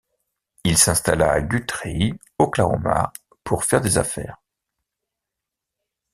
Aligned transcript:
Il 0.63 0.79
s'installa 0.79 1.31
a 1.31 1.41
Guthrie, 1.41 2.15
Oklahoma, 2.39 3.13
pour 3.43 3.65
faire 3.65 3.81
des 3.81 3.99
affaires. 3.99 4.41